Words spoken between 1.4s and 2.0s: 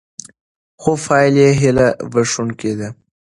هیله